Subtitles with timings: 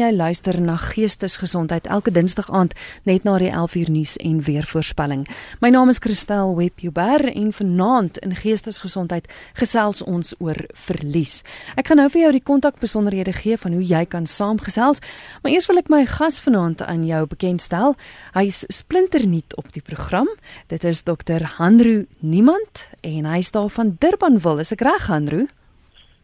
[0.00, 2.72] Jy luister na Geestesgesondheid elke Dinsdag aand
[3.04, 5.26] net na die 11uur nuus en weer voorspelling.
[5.60, 9.28] My naam is Christel Webber en vanaand in Geestesgesondheid
[9.60, 11.42] gesels ons oor verlies.
[11.76, 15.04] Ek gaan nou vir jou die kontakbesonderhede gee van hoe jy kan saamgesels,
[15.42, 17.98] maar eers wil ek my gas vanaand aan jou bekendstel.
[18.32, 20.32] Hy's splinternuut op die program.
[20.72, 21.44] Dit is Dr.
[21.58, 24.64] Hanru Niemand en hy's daar van Durbanville.
[24.64, 25.50] Is ek reg, Hanru?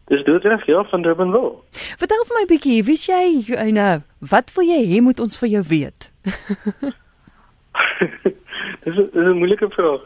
[0.07, 1.53] Dis doodreg ja van Durbanville.
[1.99, 4.01] Vertel vir my bietjie, wie jy nou,
[4.31, 6.13] wat wil jy hê moet ons vir jou weet?
[8.85, 10.03] dis 'n dis 'n moeilike vraag.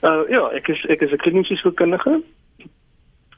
[0.00, 2.22] Uh ja, ek is ek is 'n kliniese sielkundige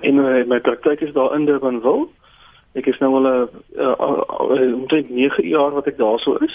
[0.01, 2.07] en uh, my praktyk is daar in Durbanville.
[2.75, 6.55] Ek is nou al 'n uh, omtrent 9 jaar wat ek daarso is.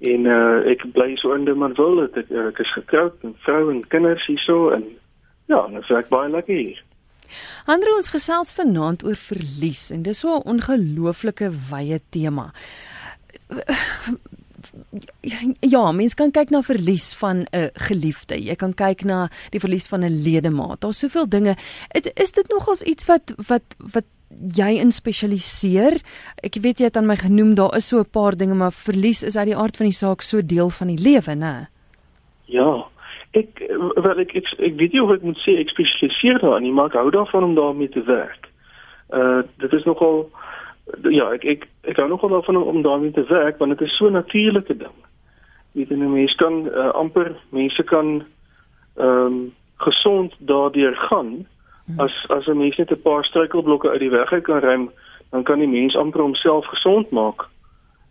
[0.00, 2.10] En uh ek bly so in Durbanville.
[2.14, 4.84] Ek, ek is getroud en vrou en kinders hierso en
[5.46, 6.82] ja, sê ek baie lekker hier.
[7.66, 12.52] Andre ons gesels vanaand oor verlies en dis so 'n ongelooflike wye tema.
[15.60, 18.42] Ja, mens kan kyk na verlies van 'n geliefde.
[18.42, 20.80] Jy kan kyk na die verlies van 'n ledemaat.
[20.80, 21.56] Daar's soveel dinge.
[21.90, 24.04] Is, is dit nogals iets wat wat wat
[24.54, 26.00] jy in spesialiseer?
[26.42, 29.22] Ek weet jy het aan my genoem daar is so 'n paar dinge, maar verlies
[29.22, 31.68] is uit die aard van die saak so deel van die lewe, né?
[32.44, 32.86] Ja,
[33.34, 33.62] ek
[33.94, 36.98] wel ek ek, ek weet nie of ek moet sê ek spesialiseer daarin, maar ek
[37.00, 38.48] hou daarvan om daarmee te werk.
[39.10, 40.28] Uh dit is nogal
[41.10, 44.06] ja, ek ek ek hou nogal daarvan om daarmee te werk want dit is so
[44.06, 44.98] 'n natuurlike ding.
[45.74, 48.24] Weet jy, mense kan uh, amper mense kan
[48.96, 51.46] ehm um, gesond daardeur gaan
[51.86, 52.00] hmm.
[52.00, 54.90] as as 'n mens net 'n paar struikelblokke uit die weg uit kan ruim,
[55.30, 57.48] dan kan die mens amper homself gesond maak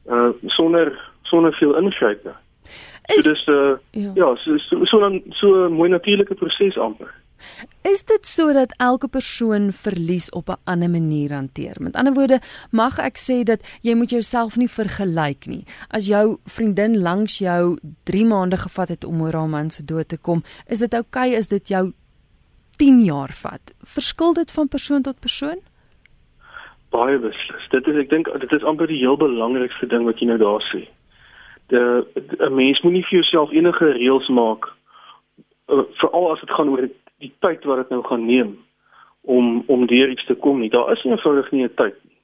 [0.09, 2.35] uh sonder sonder veel ingryping.
[3.07, 6.77] Is, so dis 'n uh, ja, ja so so so 'n so mooi natuurlike proses
[6.77, 7.11] amper.
[7.83, 11.75] Is dit sodat elke persoon verlies op 'n ander manier hanteer?
[11.79, 12.39] Met ander woorde,
[12.71, 15.65] mag ek sê dat jy moet jouself nie vergelyk nie.
[15.89, 20.07] As jou vriendin langs jou 3 maande gevat het om oor haar man se dood
[20.07, 21.93] te kom, is dit oukei okay as dit jou
[22.77, 23.73] 10 jaar vat?
[23.83, 25.59] Verskil dit van persoon tot persoon?
[26.89, 27.69] Baie beslis.
[27.69, 30.61] Dit is ek dink dit is amper die heel belangrikste ding wat jy nou daar
[30.71, 30.87] sê
[31.71, 34.65] 'n mens moenie vir jouself enige reëls maak
[35.69, 38.57] uh, veral as dit gaan oor die tyd wat dit nou gaan neem
[39.21, 40.69] om om deur iets te kom nie.
[40.69, 42.17] Daar is eenvoudig nie 'n tyd nie.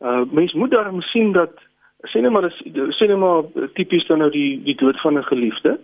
[0.00, 1.52] Uh mens moet daarom sien dat
[2.12, 2.50] sê net maar
[2.98, 3.42] sê net maar
[3.74, 5.78] tipies dan nou die die dood van 'n geliefde.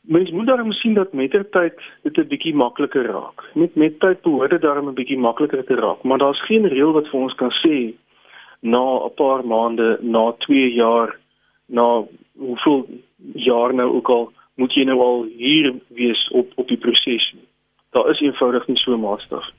[0.00, 3.44] Mens moet daarom sien dat met ter tyd dit 'n bietjie makliker raak.
[3.54, 6.92] Met met tyd behoort dit daarom 'n bietjie makliker te raak, maar daar's geen reël
[6.92, 7.94] wat vir ons kan sê
[8.60, 11.18] na 'n paar maande, na 2 jaar
[11.66, 12.04] na
[12.38, 12.86] hoeveel
[13.34, 17.34] jaar nou ook al moet jy nou al hier wees op op die proses.
[17.90, 19.52] Daar is eenvoudig nie so maatstaf.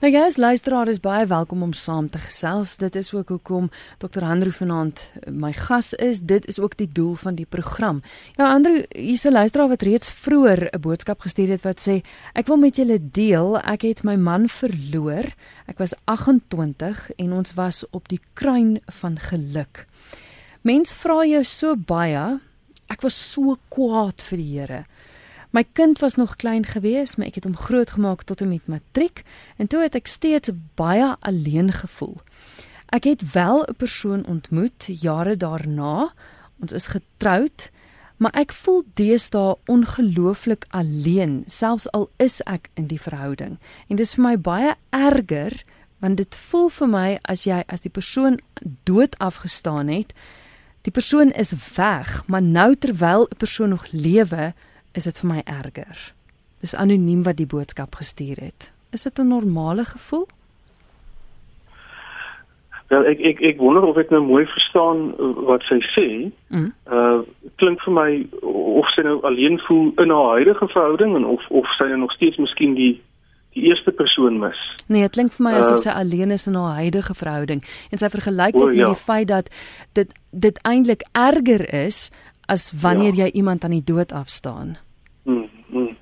[0.00, 2.76] Nou ja, as luisteraar is baie welkom om saam te gesels.
[2.76, 4.24] Dit is ook hoekom Dr.
[4.26, 6.20] Andrew vanaand my gas is.
[6.20, 8.02] Dit is ook die doel van die program.
[8.36, 12.02] Ja, Andrew, hier's 'n luisteraar wat reeds vroeër 'n boodskap gestuur het wat sê:
[12.34, 15.24] "Ek wil met julle deel, ek het my man verloor.
[15.66, 19.86] Ek was 28 en ons was op die kruin van geluk."
[20.64, 22.38] Mens vra jou so baie.
[22.88, 24.78] Ek was so kwaad vir die Here.
[25.52, 29.26] My kind was nog klein gewees, maar ek het hom grootgemaak tot en met matriek
[29.60, 32.16] en toe het ek steeds baie alleen gevoel.
[32.96, 36.14] Ek het wel 'n persoon ontmoet jare daarna.
[36.60, 37.68] Ons is getroud,
[38.16, 43.58] maar ek voel deesdae ongelooflik alleen, selfs al is ek in die verhouding.
[43.88, 45.64] En dit is vir my baie erger
[46.00, 48.40] want dit voel vir my as jy as die persoon
[48.84, 50.12] dood afgestaan het,
[50.84, 54.52] Die persoon is weg, maar nou terwyl 'n persoon nog lewe,
[54.92, 56.12] is dit vir my erger.
[56.60, 58.72] Dis anoniem wat die boodskap gestuur het.
[58.92, 60.28] Is dit 'n normale gevoel?
[62.88, 65.14] Wel, ek ek ek wonder of ek nou mooi verstaan
[65.48, 66.30] wat sy sê.
[66.48, 66.72] Mm.
[66.86, 67.20] Uh
[67.56, 71.66] klink vir my of sy nou alleen voel in haar huidige verhouding en of of
[71.78, 73.02] sy nou nog steeds miskien die
[73.54, 74.60] die eerste persoon mis.
[74.86, 78.02] Nee, dit klink vir my asof uh, sy alleen is in haar huidige verhouding en
[78.02, 78.88] sy vergelyk dit oh, ja.
[78.88, 79.50] met die feit dat
[79.98, 82.08] dit dit eintlik erger is
[82.50, 83.24] as wanneer ja.
[83.24, 84.74] jy iemand aan die dood afstaan.
[85.24, 85.92] Mm, mm.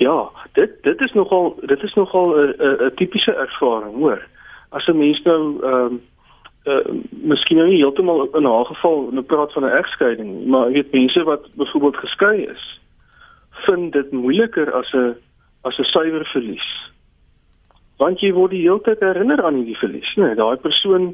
[0.00, 2.54] Ja, dit dit is nogal dit is nogal 'n
[2.86, 4.22] 'n tipiese ervaring, hoor.
[4.70, 6.00] As 'n mens nou ehm um,
[6.64, 10.72] uh miskien nou nie heeltemal in 'n geval nou praat van 'n egskeiding, maar jy
[10.72, 12.80] weet mense wat byvoorbeeld geskei is,
[13.50, 15.16] vind dit moeiliker as 'n
[15.62, 16.90] as 'n suiwer verlies
[18.00, 20.30] want jy word die hele tyd herinner aan hierdie verlies, né?
[20.30, 21.12] Nee, daai persoon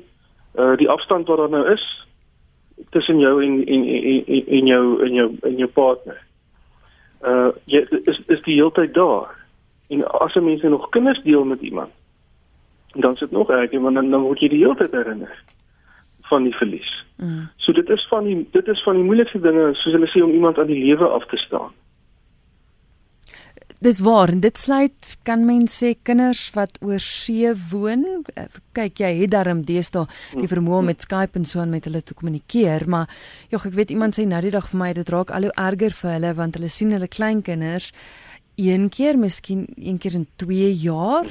[0.56, 1.84] uh die afstand wat daar nou is
[2.94, 6.22] tussen jou en en en en jou en jou en jou partner.
[7.22, 9.34] Uh jy is is die hele tyd daar.
[9.90, 11.92] En as 'n mens nog kinders deel met iemand,
[12.94, 15.36] dan sit nog erger, want dan dan word jy die hele tyd herinner.
[16.28, 17.04] van die verlies.
[17.16, 17.48] Mm.
[17.56, 20.34] So dit is van die dit is van die moeilikste dinge soos hulle sê om
[20.34, 21.72] iemand aan die lewe af te staan.
[23.84, 28.04] Dis waar en dit sluit kan mens sê kinders wat oor see woon.
[28.34, 31.84] Eh, kyk jy het darm deesdae die vermoë om met Skype en so aan met
[31.84, 33.10] hulle te kommunikeer, maar
[33.52, 35.92] jog ek weet iemand sê nou die dag vir my dit raak al hoe erger
[35.92, 37.92] vir hulle want hulle sien hulle kleinkinders
[38.56, 41.28] een keer, miskien een keer in 2 jaar.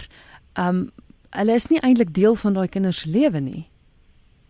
[0.53, 0.91] Um
[1.35, 3.65] hulle is nie eintlik deel van daai kinders se lewe nie.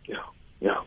[0.04, 0.22] Ja,
[0.60, 0.84] ja.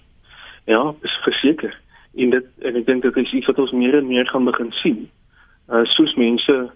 [0.64, 1.72] Ja, is verseker.
[2.14, 4.70] En dit en ek dink dit is iets wat ons meer en meer gaan begin
[4.82, 5.08] sien.
[5.72, 6.68] Uh soos mense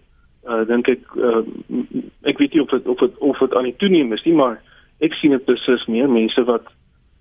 [0.48, 1.42] uh dink ek uh,
[2.22, 4.60] ek weet nie of dit of dit of dit aan die toeneem is nie maar
[5.00, 6.70] ek sien dit beslis meer mense wat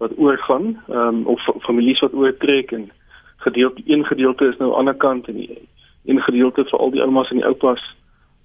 [0.01, 2.89] wat oorgaan um, of families wat oortrek en
[3.37, 5.67] gedeelte een gedeelte is nou aan die ander kant en die
[6.05, 7.81] een gedeelte vir al die oumas en die oupas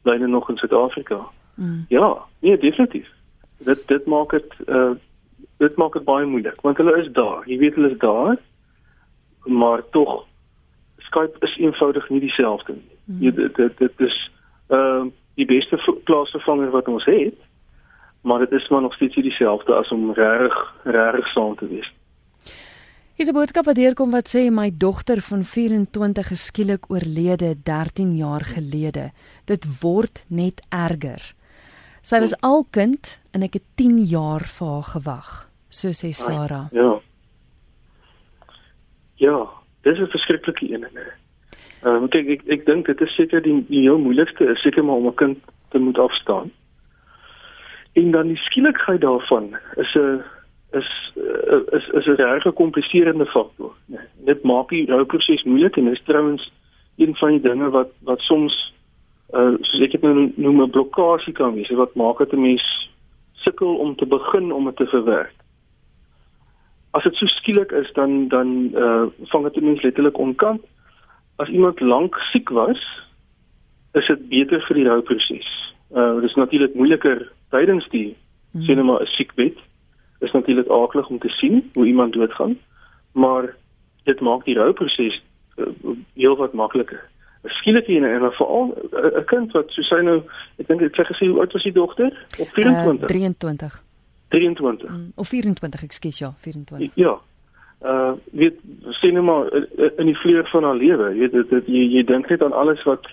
[0.02, 1.20] bly nou nog in Suid-Afrika.
[1.54, 1.84] Mm.
[1.88, 3.08] Ja, nee definitief.
[3.58, 4.92] Dit dit maak dit uh
[5.58, 7.42] dit maak dit baie moeilik want hulle is daar.
[7.48, 8.36] Jy weet hulle is daar
[9.44, 10.26] maar tog
[10.98, 12.96] Skype is eenvoudig nie dieselfde nie.
[13.04, 13.20] Mm.
[13.20, 14.16] Jy dit dit, dit is
[14.68, 17.36] ehm uh, die beste plaasvervanger wat ons het,
[18.24, 20.54] maar dit is maar nog steeds dieselfde as om reg
[20.84, 21.92] reg saam te wees.
[23.16, 28.16] Hier is 'n boodskap wat deurkom wat sê my dogter van 24 geskielik oorlede 13
[28.16, 29.10] jaar gelede.
[29.44, 31.34] Dit word net erger.
[32.02, 36.66] Sy was al kind en ek het 10 jaar vir haar gewag, so sê Sarah.
[36.72, 37.00] Ja.
[39.16, 39.48] Ja,
[39.82, 41.12] dis 'n verskriklike een, nee.
[41.86, 44.84] Ehm um, kyk ek ek dink dit is seker die die heel moeilikste is seker
[44.84, 45.38] maar om 'n kind
[45.70, 46.50] te moet afstaan.
[47.92, 50.22] En dan die skielikheid daarvan is 'n
[50.72, 50.88] is
[51.78, 53.72] is is 'n regtig gekompliseerde faktor.
[54.24, 56.52] Dit maak die rouproses moeilik en is trouens
[56.96, 58.74] een van die dinge wat wat soms
[59.34, 62.90] uh soos ek dit nou noem 'n blokkade kan wees wat maak dat 'n mens
[63.32, 65.34] sukkel om te begin om dit te verwerk.
[66.90, 70.62] As dit so skielik is dan dan uh vang dit 'n mens letterlik onkant
[71.36, 72.80] as iemand lank siek was,
[73.92, 75.48] is dit beter vir die rouproses.
[75.94, 78.16] Uh dit is natuurlik moeiliker tydens die
[78.52, 78.62] hmm.
[78.62, 79.58] sien maar 'n siekbed.
[80.20, 82.58] Is natuurlik aardig om te sien hoe iemand doodgaan,
[83.12, 83.54] maar
[84.04, 85.22] dit maak die rouproses
[85.56, 85.66] uh,
[86.14, 87.02] heelwat makliker.
[87.44, 90.22] Skielik hier en veral 'n kind wat so sy nou,
[90.58, 92.26] ek dink ek sê gesê hoe oud was die dogter?
[92.38, 93.00] Op 24.
[93.00, 93.82] Uh, 23.
[94.28, 94.90] 23.
[94.90, 96.90] Mm, of 24, ekskuus ja, 24.
[96.94, 97.20] Ja
[97.84, 98.56] uh weet
[99.00, 99.52] sien nou maar
[99.96, 102.82] in die vleur van haar lewe jy weet dit, jy jy dink net aan alles
[102.82, 103.04] wat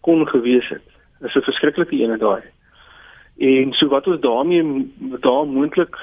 [0.00, 0.84] kon gewees het.
[1.24, 2.42] Is 'n verskriklike ene daai.
[3.38, 5.96] En so wat ons daarmee daar moontlik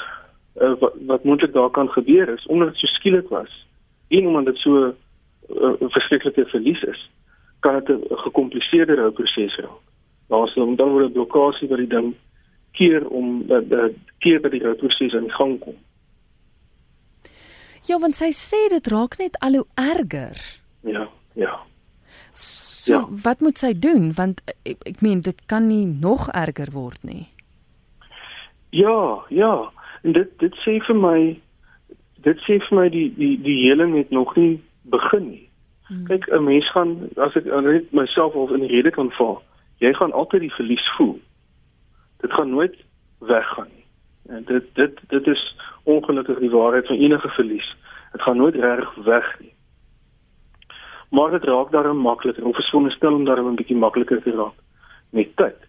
[0.61, 3.67] uh, wat, wat moontlik daar kan gebeur is omdat dit so skielik was
[4.07, 4.95] en omdat dit so 'n
[5.61, 7.09] uh, verskriklike verlies is
[7.59, 9.81] kan dit 'n gekompliseerde rouproses raak.
[10.27, 12.13] Daar's dan dan word 'n blokkade wat die ding
[12.71, 15.77] keer om dat die keer dat die rouproses aan die gang kom
[17.87, 20.39] Ja, want sy sê dit raak net al hoe erger.
[20.87, 21.59] Ja, ja.
[22.33, 23.01] So, ja.
[23.23, 27.27] wat moet sy doen want ek, ek meen dit kan nie nog erger word nie.
[28.75, 29.53] Ja, ja.
[30.03, 31.17] En dit dit sê vir my
[32.23, 35.47] dit sê vir my die die die heling het nog nie begin nie.
[35.87, 36.05] Hmm.
[36.07, 39.41] Kyk, 'n mens gaan as ek net myself of in die rede kan val,
[39.79, 41.19] jy gaan altyd die verlies voel.
[42.21, 42.75] Dit gaan nooit
[43.19, 43.85] weggaan nie.
[44.35, 45.43] En dit dit dit is
[45.83, 47.75] ongelukkig die waarheid van enige verlies.
[48.11, 49.53] Dit gaan nooit reg weg nie.
[51.09, 54.57] Maar dit raak daarom makliker of versonderstel om daarom 'n bietjie makliker te raak
[55.09, 55.59] met tyd.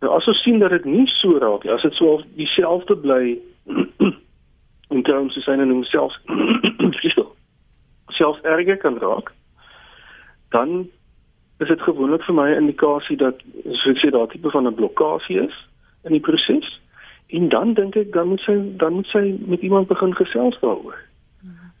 [0.00, 3.38] Nou as ons sien dat dit nie so raak nie, as dit so dieselfde bly
[4.94, 6.18] in terme van syne noem selfs
[8.18, 9.32] selfs erger kan raak,
[10.50, 10.88] dan
[11.58, 14.74] is dit gewoonlik vir my 'n indikasie dat soos ek sê daar tipe van 'n
[14.74, 15.56] blokkade is
[16.04, 16.80] in die proses.
[17.32, 20.98] En dan dink ek dan moet sy dan moet sy met iemand begin gesels daaroor.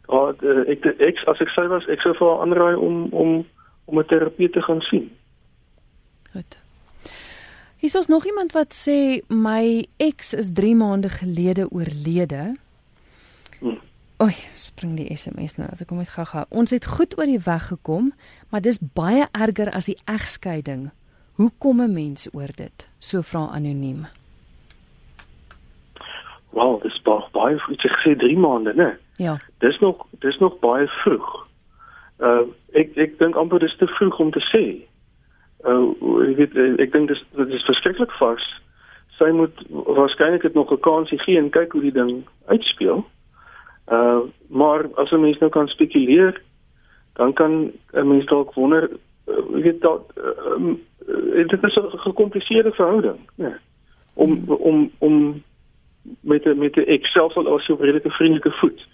[0.08, 3.44] Ja, uh, ek ek as ek sy was, ek sou vir haar aanraai om om
[3.84, 5.10] om 'n terapeut te gaan sien.
[6.32, 6.58] Goed.
[7.82, 12.56] Hier is nog iemand wat sê my ex is 3 maande gelede oorlede.
[13.58, 13.78] Hmm.
[14.22, 15.68] Oei, spring die SMS nou.
[15.80, 16.44] Ek kom net gou-gou.
[16.48, 18.12] Ons het goed oor die weg gekom,
[18.48, 20.90] maar dis baie erger as die egskeiding.
[21.32, 22.88] Hoe kom 'n mens oor dit?
[22.98, 24.06] So vra anoniem.
[26.52, 27.84] Wel, dis baie baie vroeg.
[27.84, 28.90] Ek sê 3 maande, né?
[29.16, 29.38] Ja.
[29.64, 31.30] Dis nog dis nog baie vroeg.
[32.20, 32.44] Uh
[32.76, 34.64] ek ek dink amper dis te vroeg om te sê.
[35.64, 35.92] Uh
[36.28, 38.44] ek weet ek dink dis dit is verskriklik vars.
[39.16, 43.04] Sy moet waarskynlik dit nog 'n kansie gee en kyk hoe die ding uitspeel.
[43.88, 46.36] Uh maar as 'n mens nou kan spekuleer,
[47.12, 48.90] dan kan 'n mens dalk wonder,
[49.26, 53.56] uh, weet dat uh, um, uh, dit is 'n gekompliseerde verhouding, né?
[54.14, 55.42] Om om om
[56.20, 58.86] met 'n met 'n ek self al as 'n redelike vriendelike voet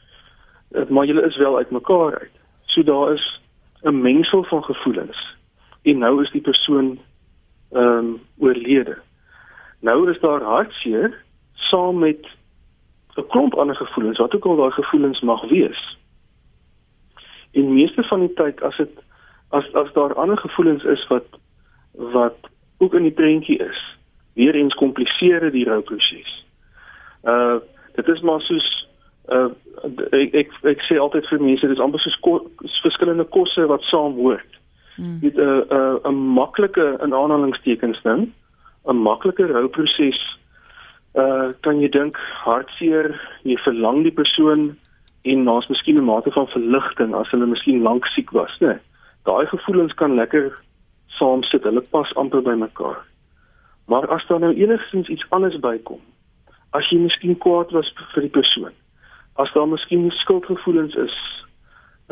[0.89, 2.31] maar julle is wel uitmekaar uit.
[2.65, 3.41] So daar is
[3.83, 5.37] 'n mengsel van gevoelens.
[5.83, 6.99] En nou is die persoon
[7.71, 8.99] ehm um, oorlede.
[9.81, 11.23] Nou is daar hartseer
[11.53, 12.27] saam met
[13.15, 15.99] 'n klomp ander gevoelens, wat ook al daai gevoelens mag wees.
[17.53, 19.03] En meeste van die tyd as dit
[19.49, 21.27] as as daar ander gevoelens is wat
[21.93, 22.37] wat
[22.79, 23.97] ook in die prentjie is,
[24.33, 26.48] weer eens kompliseer dit die rouproses.
[27.25, 27.59] Uh
[27.95, 28.89] dit is maar soos
[29.29, 29.51] uh
[30.13, 32.39] ek ek, ek sê altyd vir mense dis amper soos ko,
[32.83, 34.59] verskillende kosse wat saam hoort.
[34.97, 35.19] Hmm.
[35.21, 38.33] Dit 'n uh, 'n uh, 'n maklike in aanhalingstekens ding,
[38.87, 40.21] 'n maklike rouproses
[41.15, 44.77] uh kan jy dink hartseer, jy verlang die persoon
[45.25, 48.67] en naas miskien 'n mate van verligting as hulle miskien lank siek was, né?
[48.67, 48.79] Nee,
[49.29, 50.53] Daai gevoelens kan lekker
[51.19, 53.03] saam sit, hulle pas amper by mekaar.
[53.89, 56.01] Maar as daar nou enigstens iets anders bykom,
[56.79, 58.75] as jy miskien kwaad was vir die persoon,
[59.43, 61.17] as daar miskien skuldgevoelens is,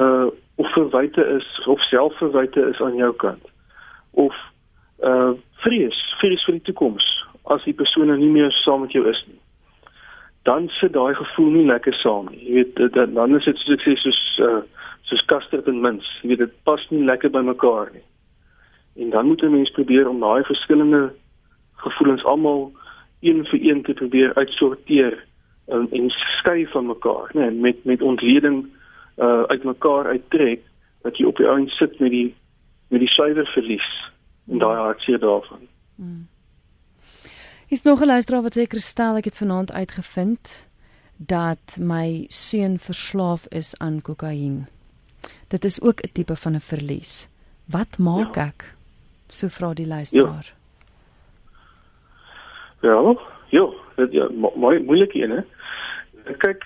[0.02, 3.50] uh of verwyte is of selfverwyte is aan jou kant,
[4.12, 4.37] of
[5.04, 7.04] uh vrees, vrees vir die toekoms
[7.52, 9.38] as die persoon nou nie meer saam met jou is nie.
[10.49, 12.40] Dan sit daai gevoel nie lekker saam nie.
[12.46, 14.62] Jy weet dit dan is dit soos ek sê soos uh
[15.06, 16.06] soos kasterd en mins.
[16.23, 18.02] Jy weet dit pas nie lekker by mekaar nie.
[19.04, 21.12] En dan moet 'n mens probeer om daai verskillende
[21.85, 22.73] gevoelens almal
[23.26, 25.25] een vir een te probeer uitsorteer
[25.66, 28.66] en, en skei van mekaar, né, nee, met met ontleding
[29.16, 30.62] uh uit mekaar uittrek
[31.02, 32.35] dat jy op die ouend sit met die
[32.88, 33.88] met die suiwer verlies
[34.50, 35.68] en daai hartseer daarvan.
[35.97, 36.26] Hmm.
[37.68, 40.66] Is nog 'n luisteraar wat sê Kristel, ek het vanaand uitgevind
[41.16, 44.68] dat my seun verslaaf is aan kokain.
[45.49, 47.28] Dit is ook 'n tipe van 'n verlies.
[47.64, 48.47] Wat maak ja.
[48.47, 48.75] ek?
[49.28, 50.45] So vra die luisteraar.
[50.45, 50.55] Ja.
[52.87, 53.14] Ja,
[53.49, 53.66] ja,
[53.97, 55.43] dit ja, mooi moeilik hier, né?
[56.38, 56.62] Kyk.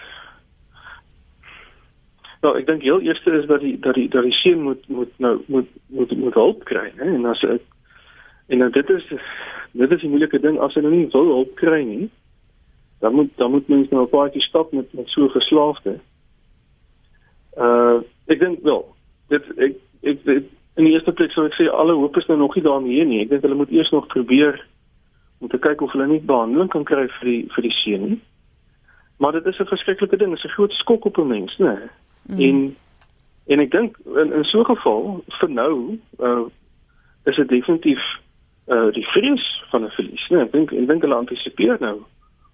[2.41, 5.13] Nou, ek dink heel eerste is dat die dat die dat die seun moet moet
[5.17, 7.09] nou moet moet moet hulp kry, né?
[7.17, 7.65] En as ek
[8.53, 9.09] en nou dit is
[9.73, 12.11] dit is 'n moeilike ding as hy nou nie wil hulp kry nie.
[13.01, 16.01] Dan moet dan moet mens nou 'n paartjie stap met met so geslaagde.
[17.57, 18.85] Uh ek dink wel,
[19.29, 20.45] dit ek ek, ek
[20.77, 23.23] in die eerste plek sou ek sê alle hoop is nou nog nie daarmee nie.
[23.23, 24.61] Ek dink hulle moet eers nog probeer
[25.41, 28.21] om te kyk of hulle nie behandeling kan kry vir die vir die seun nie.
[29.21, 31.91] Maar dit is 'n verskriklike ding, dit is 'n groot skok op 'n mens, né?
[32.23, 32.41] Mm.
[32.41, 32.77] En
[33.47, 36.47] en ek dink in in so 'n geval vir nou uh
[37.25, 38.01] is dit definitief
[38.69, 40.41] uh die vrees van 'n verlies, né?
[40.41, 41.97] Ek dink ek dink hulle antisipeer nou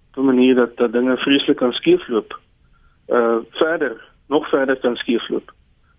[0.09, 2.39] op 'n manier dat dat dinge vreeslik kan skeefloop.
[3.07, 5.53] Uh verder, nog verder kan skeefloop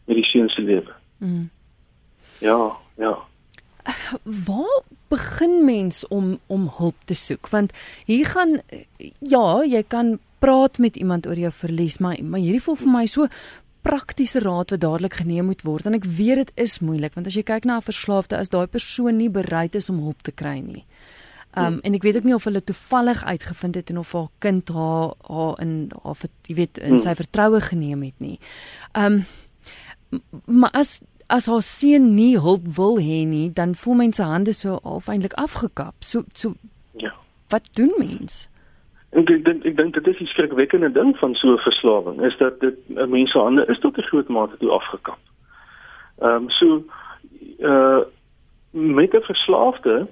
[0.06, 0.92] met die seun se lewe.
[1.18, 1.50] Mm.
[2.40, 3.18] Ja, ja.
[4.22, 7.48] Waar begin mens om om hulp te soek?
[7.48, 7.72] Want
[8.04, 8.58] hier gaan
[9.18, 13.06] ja, jy kan praat met iemand oor jou verlies, maar maar hierdie voel vir my
[13.06, 13.28] so
[13.86, 17.36] praktiese raad wat dadelik geneem moet word en ek weet dit is moeilik want as
[17.38, 20.58] jy kyk na 'n verslaafde as daai persoon nie bereid is om hulp te kry
[20.60, 20.84] nie.
[21.56, 21.80] Um hmm.
[21.82, 25.14] en ek weet ook nie of hulle toevallig uitgevind het en of haar kind haar
[25.28, 27.00] haar in of jy weet in hmm.
[27.00, 28.38] sy vertroue geneem het nie.
[28.92, 29.24] Um
[30.44, 34.78] maar as as haar seun nie hulp wil hê nie, dan voel mense hande so
[34.84, 35.94] half eintlik afgekap.
[36.00, 36.54] So so
[36.96, 37.12] ja.
[37.48, 38.48] Wat doen mens?
[39.16, 42.60] Ek dink ek dink dit is 'n skrikwekkende ding van so 'n verslawing is dat
[42.60, 45.20] dit mense hande is tot 'n groot mate toe afgekap.
[46.20, 46.84] Ehm um, so
[47.60, 48.00] uh
[48.70, 50.06] met 'n verslaafde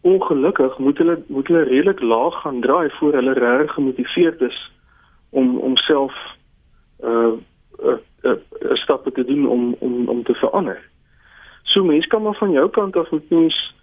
[0.00, 4.72] ongelukkig moet hulle moet hulle redelik laag gaan draai voor hulle reg gemotiveerd is
[5.30, 6.14] om om self
[7.04, 7.32] uh,
[7.84, 8.36] uh uh,
[8.74, 10.78] stappe te doen om om om te verander.
[11.62, 13.74] So mense kan maar van jou kant af moet mens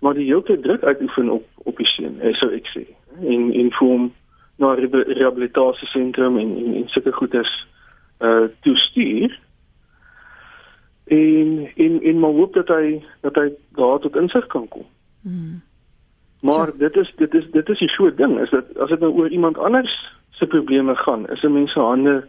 [0.00, 2.82] maar die hele druk uitoefen op op die seun, eh, so ek sê.
[3.20, 4.12] In in vorm
[4.56, 7.66] na re rehabilitasie sentrum en en, en sulke goeders
[8.20, 9.38] uh toestuur.
[11.04, 14.86] En in in maar hoop dat hy dat hy daar tot insig kan kom.
[15.20, 15.62] Mm.
[16.40, 16.76] Maar so.
[16.76, 19.28] dit is dit is dit is 'n so ding is dat as dit nou oor
[19.28, 22.28] iemand anders se probleme gaan, is 'n mens se hande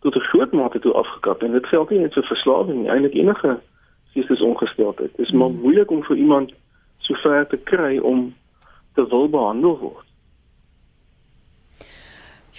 [0.00, 3.14] tot 'n groot mate toe afgekap en dit geld nie net vir verslawing nie, eintlik
[3.14, 3.58] enige
[4.12, 5.16] geestesongesteldheid.
[5.16, 5.60] Dit is maar hmm.
[5.60, 6.52] moeilik om vir iemand
[6.98, 8.34] so ver te kry om
[8.94, 10.06] te wil behandel word.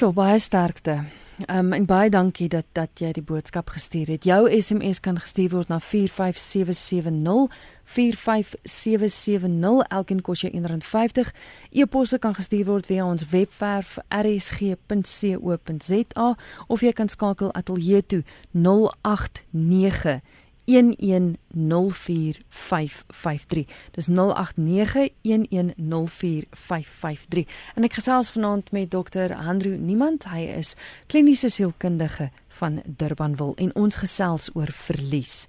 [0.02, 1.04] Ja, baie sterkte.
[1.46, 4.24] Ehm um, en baie dankie dat dat jy die boodskap gestuur het.
[4.26, 7.54] Jou SMS kan gestuur word na 45770
[7.84, 11.30] 45770 elkeen kos jou R1.50.
[11.70, 14.76] E-posse kan gestuur word via ons webwerf rsg.co.za
[16.68, 20.22] of jy kan skakel ateljee toe 089
[20.72, 23.68] 1104553.
[23.92, 24.16] Dis 0891104553.
[27.76, 30.24] En ek gesels vanaand met dokter Andrew Niemand.
[30.32, 30.76] Hy is
[31.08, 35.48] kliniese sielkundige van Durbanville en ons gesels oor verlies.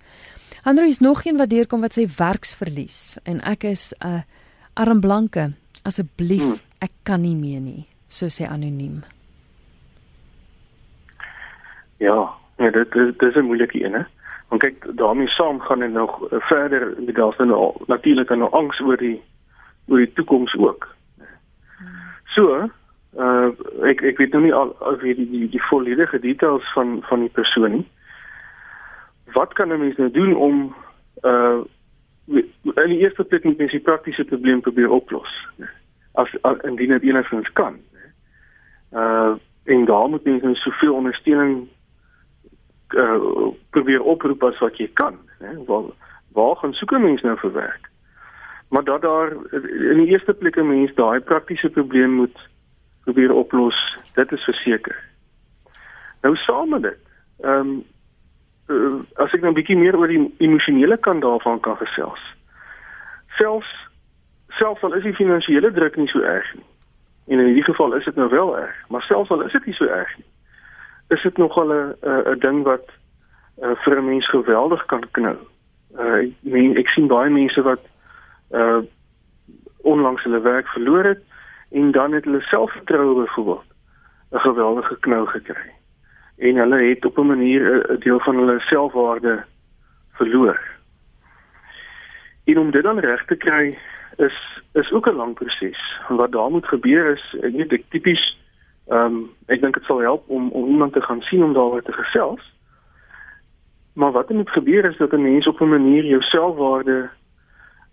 [0.62, 4.20] Andrew is nog een wat deurkom wat sê werksverlies en ek is 'n uh,
[4.74, 5.52] armblanke.
[5.82, 6.60] Asseblief, hmm.
[6.78, 9.02] ek kan nie meer nie, so sê anoniem.
[11.98, 14.04] Ja, ja dit dit, dit is 'n moeilike een hè.
[14.52, 19.22] Want kyk, daarmee saam gaan dit nog verder, daar's nou natuurlik nou angs oor die
[19.88, 20.88] oor die toekoms ook.
[22.34, 22.68] So,
[23.16, 23.48] uh
[23.88, 27.24] ek ek weet nou nie al of jy die die, die volledige details van van
[27.24, 27.88] die persoon nie.
[29.32, 30.74] Wat kan 'n mens nou doen om
[31.24, 31.64] uh
[32.28, 35.32] in die eerste plek moet mens die praktiese probleem probeer oplos.
[36.12, 37.80] As, as indien dit enigstens kan.
[38.92, 39.32] Uh
[39.64, 41.68] en daar moet mens nou soveel ondersteuning
[42.94, 45.54] uh, probeer oproep as wat jy kan, hè.
[45.66, 45.90] Waar
[46.32, 47.90] waar gaan soek 'n mens nou vir werk?
[48.68, 49.32] Maar dat daar
[49.90, 52.38] in die eerste plek 'n mens daai praktiese probleem moet
[53.04, 55.04] probeer oplos, dit is verseker.
[56.20, 56.98] Nou saam met dit,
[57.40, 57.84] ehm um,
[58.68, 62.20] uh, as ek nou 'n bietjie meer oor die emosionele kant daarvan kan gesels.
[63.28, 63.88] Selfs
[64.48, 66.64] selfs al is die finansiële druk nie so erg nie.
[67.26, 69.74] En in hierdie geval is dit nou wel erg, maar selfs al is dit nie
[69.74, 70.31] so erg nie
[71.12, 72.86] is dit nogal 'n 'n ding wat
[73.62, 75.36] uh, vir 'n mens geweldig kan knou.
[75.98, 77.84] Uh, ek meen ek sien baie mense wat
[78.50, 78.80] uh
[79.82, 81.22] onlangs hulle werk verloor het
[81.70, 83.68] en dan het hulle selfvertroue byvoorbeeld
[84.32, 85.70] 'n geweldige knou gekry.
[86.38, 89.44] En hulle het op 'n manier 'n deel van hulle selfwaarde
[90.12, 90.60] verloor.
[92.44, 93.78] En om dit dan reg te kry
[94.16, 96.00] is is ook 'n lang proses.
[96.08, 98.41] Wat daar moet gebeur is, ek weet tipies
[98.86, 101.82] Ehm um, ek dink dit sal help om om iemand te gaan sien om daaroor
[101.82, 102.42] te gesels.
[103.92, 107.10] Maar wat moet gebeur is dat 'n mens op 'n manier jou selfwaarde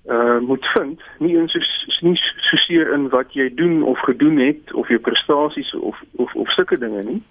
[0.05, 1.60] uh moet vind, nie in so
[2.01, 6.36] nie so seer in wat jy doen of gedoen het of jou prestasies of of
[6.36, 7.24] of sulke dinge nie,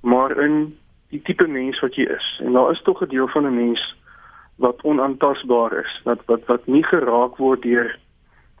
[0.00, 0.78] maar in
[1.08, 2.40] die tipe mens wat jy is.
[2.44, 3.94] En daar is tog 'n deel van 'n mens
[4.56, 7.98] wat onaantastbaar is, wat wat wat nie geraak word deur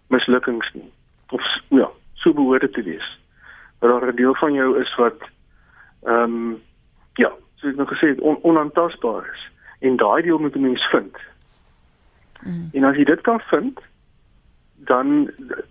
[0.06, 0.90] mislukkings nie.
[1.30, 3.21] Of ja, so behoort dit te wees
[3.82, 5.18] dat daar 'n deel van jou is wat
[6.02, 6.62] ehm um,
[7.14, 10.84] ja, soos ek nou gesê het, on, onaantastbaar is en daai deel moet 'n mens
[10.90, 11.16] vind.
[12.40, 12.68] Mm.
[12.72, 13.80] En as jy dit kan vind,
[14.76, 15.30] dan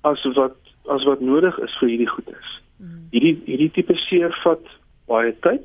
[0.00, 0.56] as wat
[0.88, 2.52] as wat nodig is vir hierdie goedes.
[2.76, 3.08] Mm.
[3.12, 4.64] Hierdie hierdie tipe seer vat
[5.10, 5.64] baie tyd.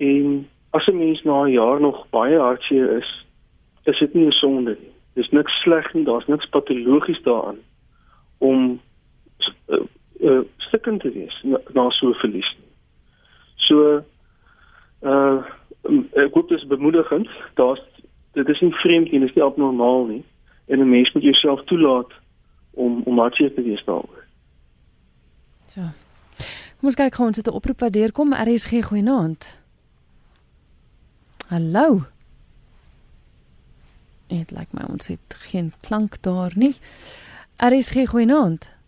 [0.00, 3.10] En as 'n mens na 'n jaar nog baie hartseer is,
[3.84, 4.92] is dit nie 'n sonde nie.
[5.14, 7.58] Dis niks sleg nie, daar's niks patologies daaraan
[8.38, 8.80] om
[9.68, 9.84] uh,
[10.20, 12.56] uh, stikkend te wees na, na so 'n verlies.
[13.56, 14.04] So
[15.02, 15.44] uh
[16.12, 17.28] ek hoop dit is bemoedigend.
[17.54, 17.80] Daar's
[18.32, 20.24] dit is nie vreemd nie, dit is nie abnormaal nie.
[20.66, 22.12] En 'n mens moet jouself toelaat
[22.70, 24.24] om om hartseer te wees daaroor.
[25.74, 25.92] Ja.
[26.78, 28.32] Kom ons kyk gou ons het 'n oproep wat deurkom.
[28.32, 29.58] RSG goeienaand.
[31.48, 32.02] Hallo.
[34.26, 36.74] Dit lyk my ons het geen klank daar nie.
[37.56, 38.79] RSG goeienaand.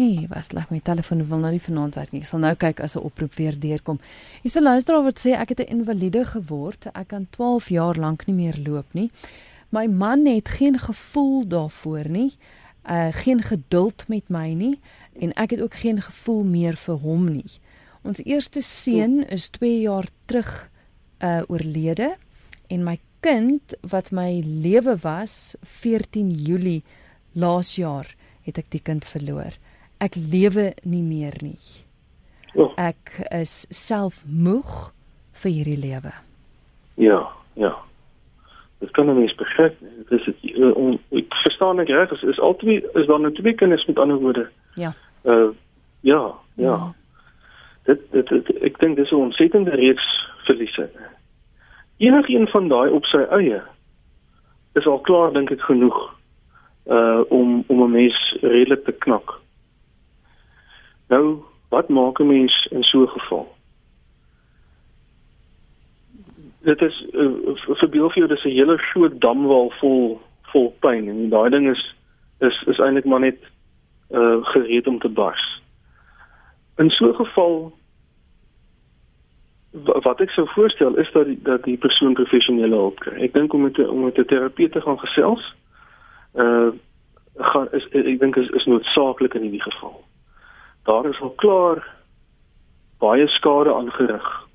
[0.00, 2.22] Nee, wat lag my telefoon wil nou nie vanaand werk nie.
[2.22, 3.98] Ek sal nou kyk as 'n oproep weer deurkom.
[4.42, 6.86] Hier's 'n luisteraar wat sê ek het 'n invalide geword.
[6.94, 9.10] Ek kan 12 jaar lank nie meer loop nie.
[9.68, 12.32] My man het geen gevoel daarvoor nie.
[12.88, 14.78] Uh geen geduld met my nie
[15.20, 17.50] en ek het ook geen gevoel meer vir hom nie.
[18.02, 20.70] Ons eerste seun is 2 jaar terug
[21.22, 22.16] uh oorlede
[22.68, 26.82] en my kind wat my lewe was 14 Julie
[27.32, 29.52] laas jaar het ek die kind verloor.
[30.00, 31.60] Ek lewe nie meer nie.
[32.80, 34.90] Ek is self moeg
[35.42, 36.12] vir hierdie lewe.
[37.00, 37.20] Ja,
[37.54, 37.74] ja.
[38.80, 39.76] Dit kan 'n mens begryp.
[39.80, 43.54] Dit is dit uh, ek verstaan ek reg, is, is altyd is daar net twee
[43.54, 44.48] kinders met ander woorde.
[44.74, 44.92] Ja.
[45.24, 45.52] Uh
[46.00, 46.76] ja, ja.
[46.76, 46.94] Mm.
[47.84, 50.90] Dit, dit dit ek dink dis 'n ontsettende reeks verliese.
[51.96, 53.62] Enigeen van daai op sy eie
[54.72, 55.98] is al klaar dink ek genoeg
[56.86, 59.39] uh om om 'n mens redelik te knak.
[61.10, 63.56] Nou, wat maak 'n mens in so 'n geval?
[66.62, 71.28] Dit is uh, verbeel vir jou dis 'n hele groot damwal vol vol pyn en
[71.28, 71.94] daai ding is
[72.38, 73.38] is is eintlik maar net
[74.10, 75.62] uh gereed om te bars.
[76.76, 77.72] In so 'n geval
[80.06, 83.22] wat ek sou voorstel is dat die, dat die persoon professionele hulp kry.
[83.22, 85.54] Ek dink om met om met 'n terapeut te gaan gesels
[86.34, 86.70] uh
[87.36, 90.09] gaan is ek dink is is noodsaaklik in hierdie geval.
[90.82, 91.84] Daar is al klaar
[92.98, 94.48] baie skade aangerig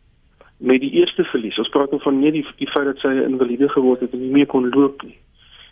[0.58, 1.58] met die eerste verlies.
[1.58, 4.20] Ons praat nou van nie die die feit dat sy 'n invalide geword het en
[4.20, 5.18] nie meer kon loop nie.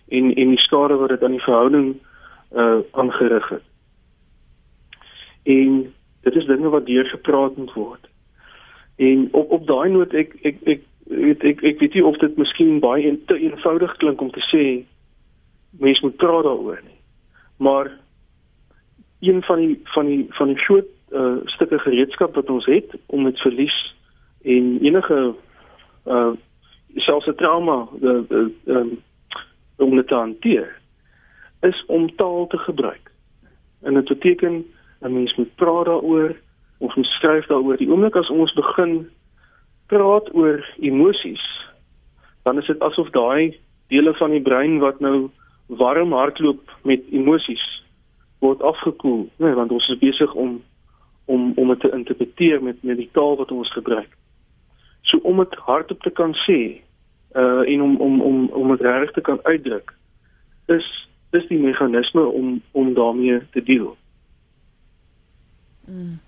[0.08, 1.96] En en die skade wat dit aan die verhouding
[2.56, 3.64] uh aangerig het.
[5.44, 8.08] En dit is dinge wat deur gepraat moet word.
[8.96, 12.38] En op op daai noot ek ek ek weet ek ek weet nie of dit
[12.38, 14.86] miskien baie en te eenvoudig klink om te sê
[15.80, 17.00] mens moet praat daaroor nie.
[17.58, 17.92] Maar
[19.24, 23.24] een van die van die van die groot uh, stukke gereedskap wat ons het om
[23.24, 23.96] met verlies
[24.44, 25.36] en enige
[26.06, 26.32] uh
[26.96, 29.02] selfs 'n trauma de, de, de, um,
[29.76, 30.78] om dit te hanteer
[31.62, 33.12] is om taal te gebruik.
[33.82, 34.66] En dit beteken
[35.02, 36.36] 'n mens moet praat daaroor,
[36.78, 37.78] ons moet skryf daaroor.
[37.78, 39.10] Die oomblik as ons begin
[39.88, 41.72] praat oor emosies,
[42.44, 43.58] dan is dit asof daai
[43.88, 45.30] dele van die brein wat nou
[45.66, 47.73] warm hardloop met emosies
[48.44, 50.62] word afgekoel, nee, want ons is besig om
[51.26, 54.18] om om dit te interpreteer met met die taal wat ons gebruik.
[55.08, 56.60] So om dit hardop te kan sê
[57.36, 59.96] uh en om om om om dit reg te kan uitdruk
[60.66, 60.88] is
[61.32, 63.96] is die meganisme om om daarmee te deel.
[65.86, 66.20] Mm.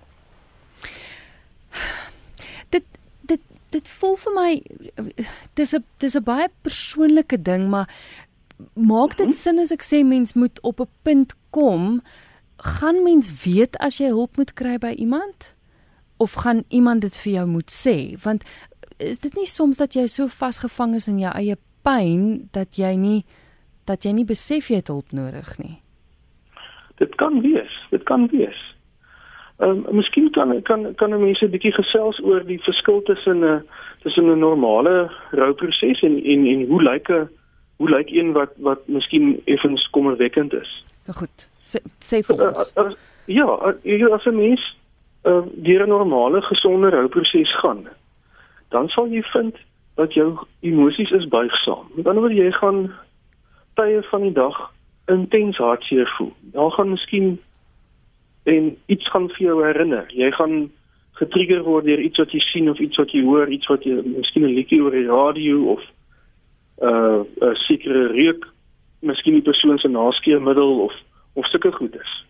[2.69, 2.85] Dit
[3.21, 4.51] dit dit voel vir my
[5.53, 7.89] dis 'n dis 'n baie persoonlike ding maar
[8.73, 9.35] maak dit mhm.
[9.35, 12.01] sin as ek sê mens moet op 'n punt kom
[12.57, 15.55] gaan mens weet as jy hulp moet kry by iemand?
[16.17, 18.15] Of gaan iemand dit vir jou moet sê?
[18.23, 18.43] Want
[18.97, 22.95] is dit nie soms dat jy so vasgevang is in jou eie pyn dat jy
[22.95, 23.25] nie
[23.85, 25.81] dat jy nie besef jy het hulp nodig nie?
[26.97, 28.61] Dit kan wees dit kan wees.
[29.59, 33.63] Ehm um, miskien kan kan kan mense 'n bietjie gesels oor die verskil tussen 'n
[34.03, 37.29] tussen 'n normale rouproses en en en hoe lyk 'n
[37.77, 40.71] hoe lyk een wat wat miskien effens kommerwekkend is.
[41.05, 42.71] Nou goed, sê sê vir uh, ons.
[42.75, 42.91] Uh, uh,
[43.25, 43.47] ja,
[43.83, 44.63] uh, as 'n mens
[45.23, 47.87] uh, deur 'n normale gesonde rouproses gaan,
[48.69, 49.55] dan sal jy vind
[49.95, 51.87] dat jou emosies is buigsaam.
[51.95, 52.91] Met ander woorde, jy gaan
[53.73, 54.71] tye van die dag
[55.05, 56.33] intens hartseer voel.
[56.39, 57.39] Daar gaan miskien
[58.43, 60.05] en iets gaan vir jou herinner.
[60.13, 60.71] Jy gaan
[61.11, 64.01] getrigger word deur iets wat jy sien of iets wat jy hoor, iets wat jy
[64.03, 65.81] miskien 'n liedjie oor die radio of
[66.81, 68.47] uh 'n sekere reuk,
[68.99, 70.93] miskien die persoon se naskeermiddel of
[71.33, 72.25] of sulke goeders.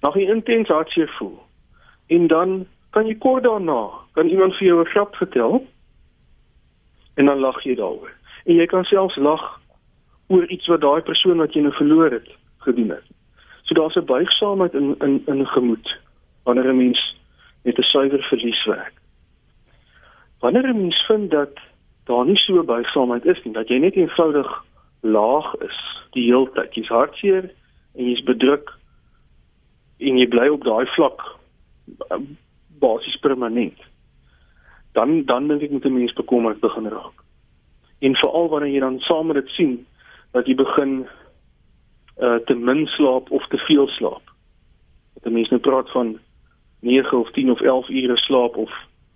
[0.00, 1.38] Nou jy intens hartseer voel.
[2.06, 5.66] En dan kan jy kort daarna, kan iemand vir jou 'n grap vertel
[7.14, 8.12] en dan lag jy daaroor.
[8.44, 9.60] En jy kan selfs lag
[10.26, 13.04] oor iets wat daai persoon wat jy nou verloor het gedoen het.
[13.62, 15.96] So daar's 'n buigsaamheid in in in gemoed
[16.42, 17.16] wanneer 'n mens
[17.62, 18.94] met 'n suiwer verlies werk.
[20.40, 21.52] Wanneer 'n mens vind dat
[22.08, 24.48] daar nie so buigsaamheid is nie dat jy net eenvoudig
[25.00, 25.78] laag is
[26.16, 26.74] die hele tyd.
[26.74, 27.50] Jy's hartseer
[27.94, 28.72] en jy's bedruk
[29.98, 31.22] en jy bly op daai vlak
[32.14, 32.30] um,
[32.80, 33.78] basies permanent.
[34.96, 37.22] Dan dan dink ek moet 'n mens bekommerd begin raak.
[38.00, 39.86] En veral wanneer jy dan saam met dit sien
[40.32, 41.06] dat jy begin
[42.18, 44.24] uh, te min slaap of te veel slaap.
[45.14, 46.18] Dat 'n mens nou praat van
[46.80, 48.72] 9 of 10 of 11 ure slaap of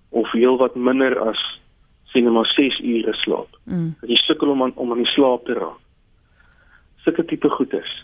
[0.09, 1.62] of heel wat minder as
[2.13, 3.59] sien maar 6 ure slaap.
[3.65, 3.95] Mm.
[4.07, 5.81] Jy sukkel om aan, om aan die slaap te raak.
[7.05, 8.03] Sulke tipe goeders.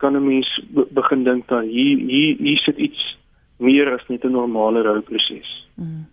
[0.00, 3.18] kan 'n mens be begin dink dat hier hier hier sit iets
[3.56, 5.66] meer as net 'n normale rouproses.
[5.74, 6.06] Mm.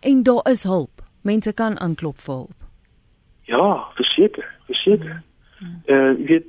[0.00, 0.94] En daar is hulp.
[1.22, 2.60] Mense kan aanklop vir hulp.
[3.42, 5.22] Ja, verseker, verseker.
[5.60, 5.82] Mm.
[5.86, 6.46] Uh, jy weet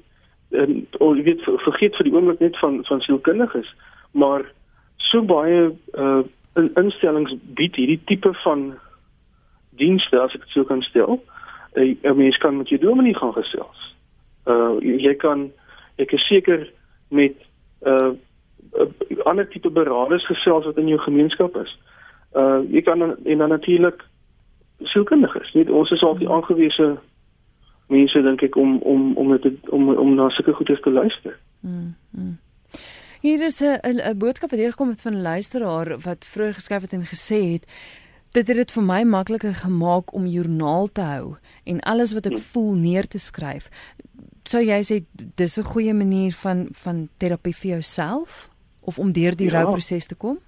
[0.49, 3.75] en oh, jy weet vergeet vir die oomblik net van van sielkundiges,
[4.12, 4.51] maar
[4.97, 6.23] so baie uh
[6.55, 8.73] in, instellings bied hierdie tipe van
[9.75, 11.23] dienste as ek dit so kan stel.
[11.73, 13.95] 'n uh, Mens kan met jou dominee gaan gesels.
[14.45, 15.51] Uh jy kan
[15.95, 16.71] ek is seker
[17.07, 17.33] met
[17.86, 18.12] uh,
[19.23, 21.79] ander tipe beraders gesels wat in jou gemeenskap is.
[22.33, 24.03] Uh jy kan en dan natuurlik
[24.79, 25.53] sielkundiges.
[25.53, 26.97] Net ons is al die aangewese
[27.88, 31.38] mense dink ek om om om dit om om na sulke goedes te luister.
[31.59, 31.95] Mm.
[32.12, 32.38] mm.
[33.21, 36.81] Hier is 'n 'n boodskap wat hier gekom het van 'n luisteraar wat vroeër geskryf
[36.81, 37.65] het en gesê het
[38.34, 41.36] dit het dit vir my makliker gemaak om joernaal te hou
[41.69, 42.48] en alles wat ek hm.
[42.54, 43.69] voel neer te skryf.
[44.50, 45.04] Sou jy sê
[45.38, 48.50] dis 'n goeie manier van van terapie vir jouself
[48.82, 49.62] of om deur die ja.
[49.62, 50.39] rouproses te kom?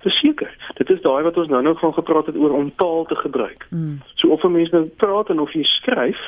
[0.00, 0.52] Verseker.
[0.74, 3.66] Dit is daai wat ons nou nog van gepraat het oor om taal te gebruik.
[3.70, 4.02] Mm.
[4.14, 6.20] So of 'n mens nou praat en of jy skryf,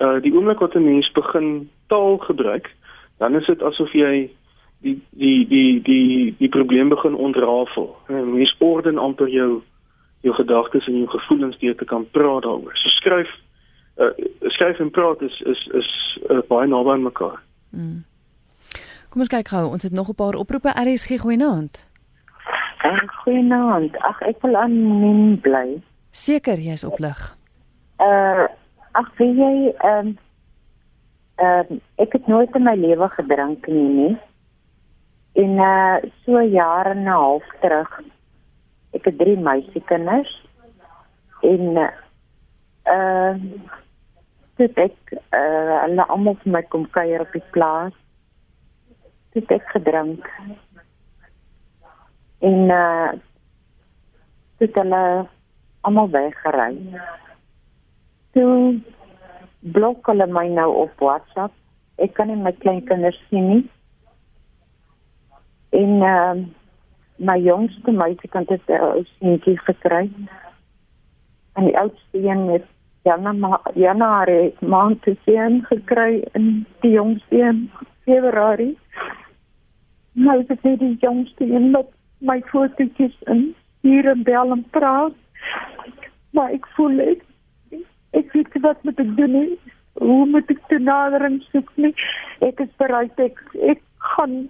[0.00, 2.70] uh die oomblik wat 'n mens begin taal gebruik,
[3.18, 4.30] dan is dit asof jy
[4.82, 7.96] die die die die die probleem begin ontrafel.
[8.08, 9.62] Mens orden amper jou
[10.22, 12.76] jou gedagtes en jou gevoelens deur te kan praat daaroor.
[12.78, 13.30] So skryf
[13.96, 17.38] uh, skryf en praat is is is uh, baie naby aan mekaar.
[17.70, 18.02] Mm.
[19.12, 20.72] Kom ons kyk gou, ons het nog 'n paar oproepe.
[20.72, 21.86] RSG goeienaand.
[22.84, 23.96] Uh, goeienaand.
[23.96, 25.82] Ag ek wil aan min bly.
[26.10, 27.36] Seker jy's op lig.
[27.98, 28.46] Uh
[28.92, 30.18] ag wie jy ehm um,
[31.36, 34.16] ehm uh, ek het nooit in my lewe gedrink nie nie.
[35.32, 38.02] En uh so jare en 'n half terug
[38.92, 40.32] ek het drie meisiekinders
[41.40, 41.76] en
[42.96, 43.34] uh
[44.60, 47.94] dit ek uh hulle almal vir my kom kuier op die plaas.
[49.32, 50.28] Dit ek gedrink.
[52.44, 53.12] En uh
[54.60, 55.02] dit hulle
[55.82, 56.76] almal weggery.
[58.36, 58.80] Toe
[59.74, 61.56] blok hulle my nou op WhatsApp.
[61.96, 63.64] Ek kan nie my kleinkinders sien nie.
[65.72, 66.34] En uh
[67.22, 70.10] my jongste meisie kan dit uh, seentjie gekry.
[71.52, 72.66] En die oudste een het
[73.02, 77.70] Jana ma Jana het maand te sien gekry in die jongste een
[78.04, 78.78] Februarie.
[80.12, 85.14] Nou is dit die jongste een met my fotootjies in hier in Bellem praat.
[86.30, 87.24] Maar ek voel ek
[88.10, 89.58] ek weet wat moet ek doen nie.
[90.00, 91.94] Hoe moet ek te nadering soek nie.
[92.40, 93.82] Ek is bereid ek ek
[94.14, 94.46] gaan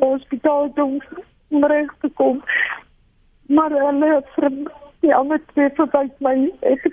[0.00, 1.02] hospitaal toe
[1.48, 2.42] om reg te kom.
[3.46, 4.52] Maar hulle het vir
[5.04, 6.34] die ander twee verwys my
[6.66, 6.88] ek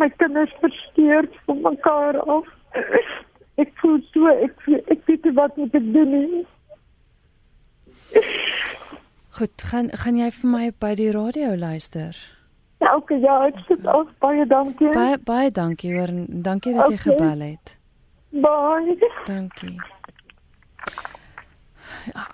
[0.00, 2.48] my kinders versteur van mekaar af.
[3.60, 6.44] Ek voel so ek ek weet nie wat moet ek doen nie.
[9.36, 12.16] Goed, gaan gaan jy vir my by die radio luister?
[12.82, 14.08] Ja, okay, ja, ek sit af.
[14.24, 14.90] Baie dankie.
[14.96, 16.12] Baie baie dankie hoor.
[16.48, 17.04] Dankie dat jy okay.
[17.06, 17.76] gebel het.
[18.32, 18.96] Baie.
[19.28, 19.76] Dankie.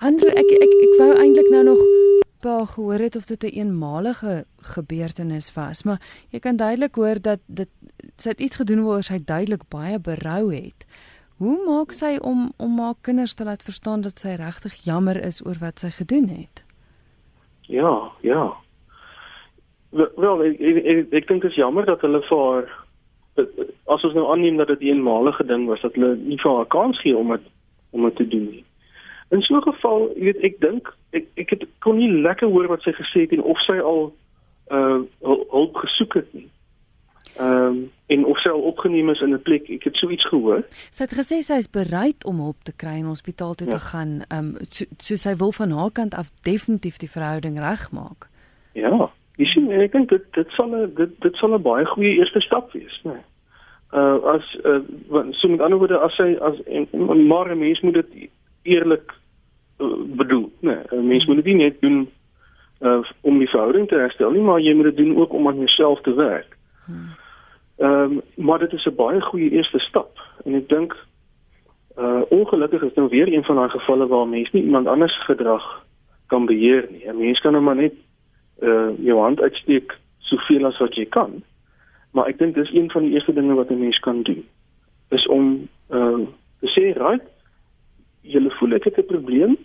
[0.00, 1.82] Andrew, ek ek ek wou eintlik nou nog
[2.40, 6.00] pa gehoor het of dit 'n een eenmalige gebeurtenis was, maar
[6.30, 7.68] jy kan duidelik hoor dat dit
[8.16, 10.86] sy het iets gedoen waaroor sy duidelik baie berou het.
[11.36, 15.46] Hoe maak sy om om haar kinders te laat verstaan dat sy regtig jammer is
[15.46, 16.64] oor wat sy gedoen het?
[17.60, 18.54] Ja, ja.
[19.90, 22.66] Wel, ek ek, ek, ek dink dit is jammer dat hulle vir haar
[23.86, 26.66] as ons nou aanneem dat dit 'n eenmalige ding was dat hulle nie vir haar
[26.66, 27.46] kans gee om dit
[27.90, 28.64] om dit te doen nie.
[29.30, 32.68] In so 'n geval, jy weet, ek dink ek ek het kon nie lekker hoor
[32.68, 34.12] wat sy gesê het en of sy al
[34.70, 35.00] uh
[35.50, 36.48] hulp gesoek het nie.
[37.38, 39.68] Ehm um, en of sy al opgeneem is in 'n plek.
[39.68, 40.64] Ek het so iets gehoor.
[40.90, 43.72] Sy het gesê sy is bereid om hulp te kry in hospitaal toe ja.
[43.72, 44.22] te gaan.
[44.28, 48.28] Ehm um, so, so sy wil van haar kant af definitief die verhouding regmaak.
[48.72, 49.10] Ja.
[49.36, 52.40] Jy sien, ek dink dit dit sal 'n dit dit sal 'n baie goeie eerste
[52.40, 53.12] stap wees, né?
[53.12, 53.22] Nee.
[53.92, 54.82] Uh as uh
[55.30, 56.88] so met ander woorde as sy as en,
[57.26, 58.30] maar 'n mens moet dit
[58.62, 59.14] eerlik
[59.78, 62.08] uh, bedoel, nee, 'n mens moet dit nie net doen
[62.80, 65.58] uh, om die verhouding te herstel nie, maar jy moet dit doen ook om aan
[65.58, 66.56] jouself te werk.
[66.84, 67.08] Hmm.
[67.78, 70.96] Ehm um, maar dit is 'n baie goeie eerste stap en ek dink
[71.98, 75.84] uh ongelukkig is nou weer een van daai gevalle waar mense nie iemand anders gedrag
[76.26, 77.06] kan beheer nie.
[77.06, 77.94] 'n Mens kan nou maar net
[78.62, 81.42] uh jou hand uitsteek soveel as wat jy kan.
[82.10, 84.46] Maar ek dink dis een van die eerste dinge wat 'n mens kan doen.
[85.08, 86.26] Is om uh
[86.60, 87.27] te sê, "Right,
[88.68, 89.56] voel ek het 'n probleem.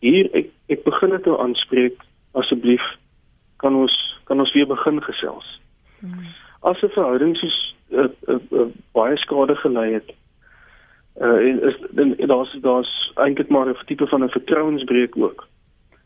[0.00, 1.96] Hier ek ek begin dit nou aanspreek.
[2.32, 2.82] Asseblief
[3.56, 5.60] kan ons kan ons weer begin gesels.
[6.00, 6.26] Hmm.
[6.60, 10.12] As 'n verhouding soos uh, uh, uh, baie skade gelei het,
[11.20, 15.48] Uh en is en daar's daar's eintlik maar 'n tipe van 'n vertrouensbreuk ook.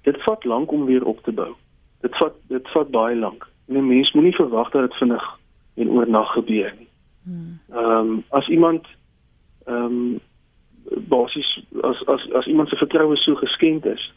[0.03, 1.55] Dit vat lank om weer op te bou.
[2.01, 3.47] Dit vat dit vat baie lank.
[3.69, 5.39] 'n Mens moenie verwag dat dit vinnig
[5.75, 6.89] en oornag gebeur nie.
[7.23, 7.61] Hmm.
[7.71, 8.87] Ehm um, as iemand
[9.65, 10.21] ehm um,
[11.09, 11.49] basies
[11.83, 14.12] as as as iemand se vertroue so geskend is,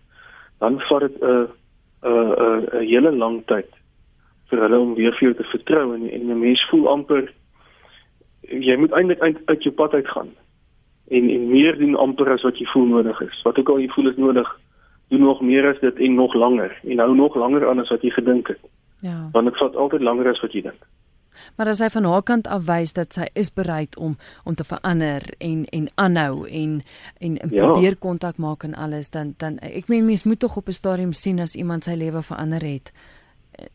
[0.59, 1.47] dan vat dit 'n
[2.03, 3.69] 'n 'n 'n hele lang tyd
[4.49, 7.31] vir hulle om weer vir jou te vertrou en en 'n mens voel amper
[8.41, 10.29] jy moet eintlik uit, uit jou pad uitgaan
[11.09, 13.41] en en meer doen amper as wat jy voel nodig is.
[13.43, 14.49] Wat ook al jy voel is nodig,
[15.09, 18.01] doen nog meer as dit en nog langer en hou nog langer aan as wat
[18.05, 18.59] jy gedink het.
[19.01, 19.29] Ja.
[19.31, 20.85] Want dit vat altyd langer as wat jy dink.
[21.57, 24.63] Maar as hy van haar kant af wys dat sy is bereid om om te
[24.63, 26.81] verander en en aanhou en
[27.19, 27.65] en, en ja.
[27.65, 31.13] probeer kontak maak en alles dan dan ek meen mens moet tog op 'n stadium
[31.13, 32.91] sien as iemand sy lewe verander het.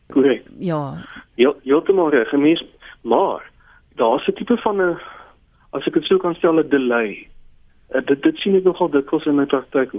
[0.09, 0.43] Korrek.
[0.59, 1.05] Ja.
[1.35, 2.31] Ja, heeltemal reg.
[2.31, 2.65] Mens
[3.01, 3.51] maar
[3.95, 4.97] daar's 'n tipe van 'n
[5.69, 7.27] as ek dit sou kan stel 'n delay.
[7.93, 9.93] Uh, dit dit sien ek nogal dikwels in my praktyk.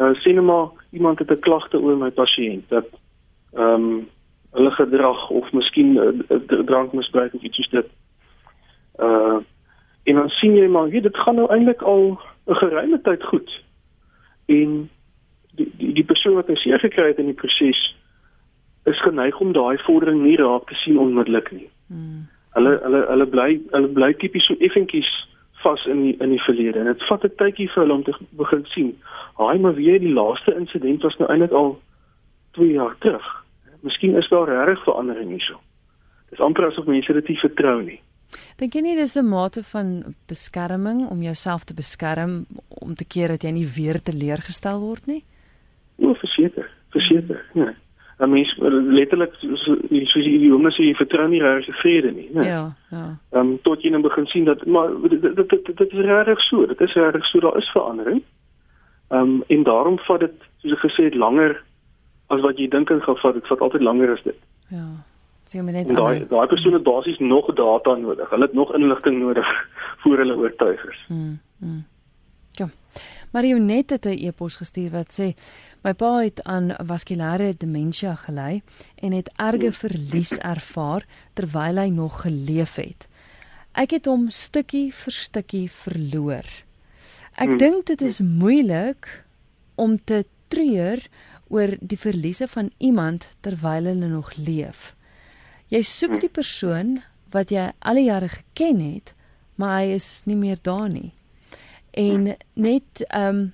[0.00, 2.86] Uh sien maar iemand het 'n klagte oor my pasiënt dat
[3.52, 4.08] ehm um,
[4.52, 7.88] hulle gedrag of miskien uh, drankmisbruik of iets soos dit.
[8.98, 9.40] Uh
[10.02, 13.62] en dan sien jy maar, weet dit gaan nou eintlik al 'n geruime tyd goed.
[14.46, 14.90] En
[15.54, 17.96] die die, die persoon wat seer gekry het in die proses
[18.84, 21.68] is geneig om daai vordering nie raak te sien onmiddellik nie.
[21.86, 22.28] Hmm.
[22.50, 25.10] Hulle hulle hulle bly hulle bly tipies so effentjies
[25.62, 28.14] vas in die, in die verlede en dit vat 'n tydjie vir hulle om te
[28.30, 28.90] begin sien.
[29.38, 31.78] Haai maar weer die laaste insident was nou eintlik al
[32.52, 33.41] 2 jaar terug.
[33.82, 35.60] Miskien is daar regtig verandering hierso.
[36.30, 38.00] Dis amper asof mense dit nie vertrou nie.
[38.60, 43.28] Dink jy nie dis 'n mate van beskerming om jouself te beskerm om te keer
[43.28, 45.24] dat jy nie weer teleurgestel word nie?
[45.96, 47.44] Ja, verseker, verseker.
[47.52, 47.64] Hmm.
[47.64, 47.74] Nee.
[48.22, 48.54] 'n mens
[48.98, 49.64] letterlik soos
[50.12, 52.44] soos die jonges sê jy vertrou nie regtig vrede nie, né?
[52.46, 53.06] Ja, ja.
[53.32, 56.40] Ehm um, tot jy nou begin sien dat maar dit dit dit, dit is regtig
[56.46, 58.22] so, dit is regtig so daar is verandering.
[59.10, 61.58] Ehm um, en daarom vat dit soos ek gesê het langer
[62.32, 64.38] as wat jy dink dit gaan vat, dit vat altyd langer as dit.
[64.72, 64.88] Ja.
[65.50, 68.28] Sien my net daai daai persoon het basies nog data nodig.
[68.30, 69.48] Hulle het nog inligting nodig
[70.02, 71.00] voor hulle oortuig is.
[71.08, 71.40] Mm.
[71.58, 71.82] mm.
[72.60, 72.68] Ja.
[73.32, 75.32] Marionet het 'n e-pos gestuur wat sê
[75.82, 78.62] My pa het aan vaskulêre demensie gely
[79.02, 83.08] en het erge verlies ervaar terwyl hy nog geleef het.
[83.74, 86.46] Ek het hom stukkie vir stukkie verloor.
[87.34, 87.58] Ek hmm.
[87.58, 89.08] dink dit is moeilik
[89.74, 91.02] om te treur
[91.52, 94.92] oor die verliese van iemand terwyl hulle nog leef.
[95.72, 97.00] Jy soek die persoon
[97.32, 99.12] wat jy al die jare geken het,
[99.60, 101.12] maar hy is nie meer daar nie.
[101.92, 103.50] En net ehm um,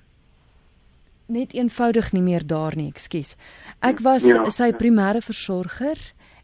[1.29, 3.35] net eenvoudig nie meer daar nie, ekskuus.
[3.85, 4.41] Ek was ja.
[4.49, 5.99] sy primêre versorger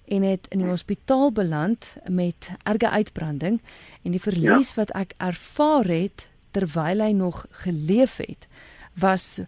[0.06, 3.60] en het in die hospitaal beland met erge uitbranding
[4.04, 4.84] en die verlies ja.
[4.84, 8.46] wat ek ervaar het terwyl hy nog geleef het
[8.94, 9.42] was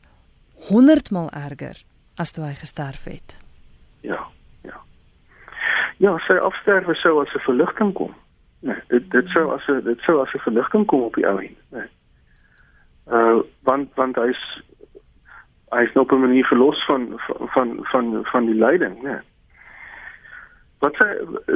[0.71, 1.83] 100 mal erger
[2.17, 3.37] as toe hy gesterf het.
[4.01, 4.21] Ja,
[4.63, 4.81] ja.
[5.97, 8.13] Ja, sy afsterwe sou as 'n verligting kom.
[8.59, 11.39] Nee, dit dit sou as 'n dit sou as 'n verligting kom op die ou
[11.39, 11.89] end, nee.
[13.11, 14.61] Uh want want hy's
[15.69, 19.01] hy is nou op 'n manier verlos van van van van, van die lyding?
[19.03, 19.19] Nee.
[20.79, 21.07] Wat sy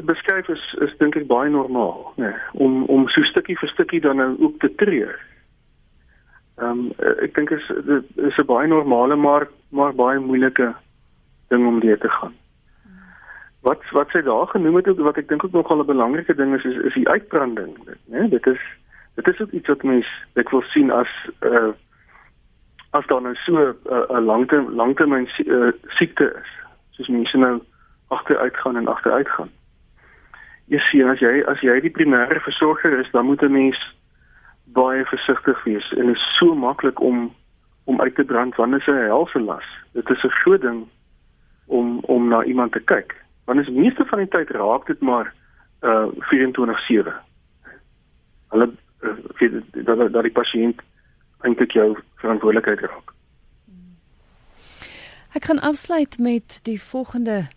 [0.04, 2.14] beskryf is is dink ek baie normaal?
[2.16, 5.20] Nee, om om so stukkie vir stukkie dan nou ook te treur.
[6.60, 6.92] Ehm um,
[7.24, 10.74] ek dink is dit is 'n baie normale maar maar baie moeilike
[11.48, 12.36] ding om deur te gaan.
[13.62, 16.64] Wat wat sy daar genoem het wat ek dink ook nogal 'n belangrike ding is
[16.64, 17.94] is, is die uitbranding, né?
[18.06, 18.62] Nee, dit is
[19.16, 21.74] dit is ook iets wat mense ek wil sien as uh, eh,
[22.92, 26.52] as daar nou so 'n uh, langte langtermyn uh, siekte is
[26.90, 27.62] soos mense nou
[28.08, 29.50] agteruit gaan en agteruit gaan.
[30.66, 33.96] Jy sien as jy as jy die primêre versorger is, dan moet 'n mens
[34.74, 37.30] baie versigtig wees en dit is so maklik om
[37.84, 39.68] om uit te brand wanneer is 'n helse las.
[39.94, 40.88] Dit is 'n groot ding
[41.66, 43.16] om om na iemand te kyk.
[43.46, 45.34] Want is meeste van die tyd raak dit maar
[45.82, 47.14] uh 24/7.
[48.50, 48.70] Hulle
[49.02, 50.82] uh, dat dat die pasiënt
[51.40, 53.14] eintlik jou verantwoordelikheid raak.
[55.34, 57.48] Ek gaan afsluit met die volgende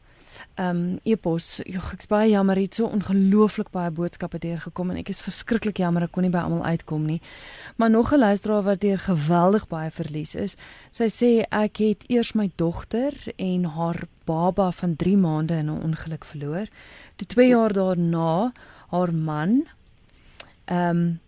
[0.61, 1.61] um, epos.
[1.67, 6.07] Jogg, ek's baie jammer hier so ongelooflik baie boodskappe deurgekom en ek is verskriklik jammer
[6.07, 7.21] ek kon nie by almal uitkom nie.
[7.77, 10.57] Maar nog 'n luisteraar wat deur geweldig baie verlies is.
[10.93, 15.83] Sy sê ek het eers my dogter en haar baba van 3 maande in 'n
[15.83, 16.67] ongeluk verloor.
[17.17, 18.53] Toe 2 jaar daarna
[18.91, 19.67] haar man
[20.65, 21.19] ehm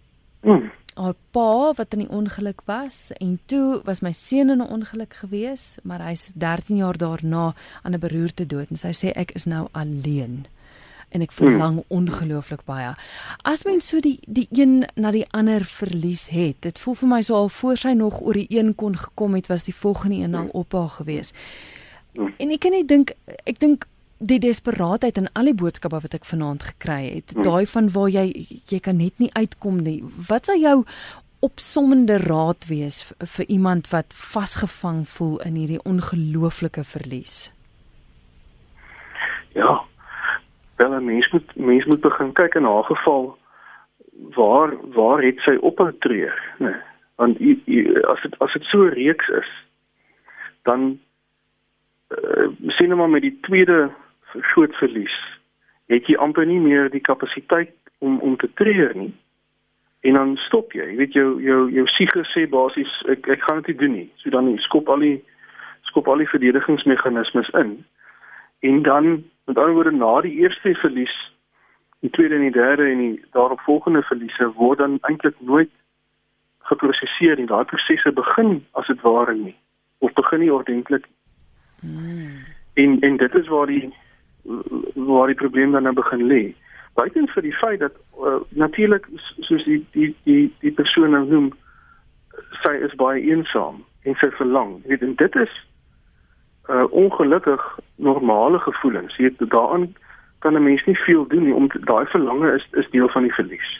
[0.43, 4.73] um, haar pa wat in die ongeluk was en toe was my seun in 'n
[4.73, 9.31] ongeluk gewees, maar hy's 13 jaar daarna aan 'n beroerte dood en sy sê ek
[9.33, 10.47] is nou alleen.
[11.09, 11.87] en ek verlang hmm.
[11.89, 12.93] ongelooflik baie.
[13.47, 17.21] As mens so die die een na die ander verlies het, dit voel vir my
[17.27, 20.35] so al voor sy nog oor die een kon gekom het, was die volgende een
[20.35, 21.33] al op haar gewees.
[22.17, 22.35] Hmm.
[22.37, 23.87] En ek kan net dink ek dink
[24.19, 27.45] die desperaatheid in al die boodskappe wat ek vanaand gekry het, hmm.
[27.45, 28.27] daai van waar jy
[28.71, 30.01] jy kan net nie uitkom nie.
[30.29, 30.85] Wat sou jou
[31.45, 37.53] opsommende raad wees vir, iemand wat vasgevang voel in hierdie ongelooflike verlies?
[39.53, 39.85] Ja.
[40.77, 43.39] Wel 'n mens moet mens moet begin kyk in haar geval
[44.37, 46.69] waar waar het sy ophou treur, né?
[46.69, 46.81] Nee.
[47.17, 47.39] Want
[48.13, 49.49] as dit as dit so reeks is,
[50.63, 50.99] dan
[52.09, 53.91] uh, sien ons maar met die tweede
[54.33, 55.17] groot verlies
[55.87, 59.13] het jy amper nie meer die kapasiteit om om te treur nie.
[60.01, 63.63] En dan stop jy jy weet jou jou jou siege sê basies ek ek gaan
[63.63, 64.09] dit nie doen nie.
[64.23, 65.17] So dan skop al die
[65.91, 67.79] skop al die verdedigingsmeganismes in.
[68.61, 71.15] En dan met ander woorde na die eerste verlies
[72.01, 75.71] die tweede en die derde en die daaropvolgende verliese word dan eintlik nooit
[76.71, 79.55] geproseseer en daai prosesse begin as dit ware nie
[79.99, 81.07] of begin nie ordentlik
[81.81, 82.43] hmm.
[82.75, 83.95] en en dit is waar die
[84.95, 86.55] waar die probleem dan nou begin lê.
[86.95, 89.07] Buiten vir die feit dat uh, natuurlik
[89.41, 91.51] soos die die die die persoon nou noem
[92.63, 94.79] sy is baie eensaam en sy verlang.
[94.87, 95.55] Weet en dit is
[96.71, 97.63] uh ongelukkig
[97.97, 99.17] normale gevoelens.
[99.17, 99.95] Jy weet daaraan
[100.39, 103.35] kan 'n mens nie veel doen nie om daai verlange is is deel van die
[103.35, 103.71] verlies.